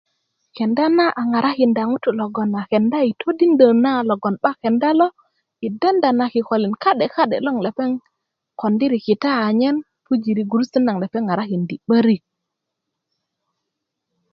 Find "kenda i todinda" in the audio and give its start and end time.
2.71-3.67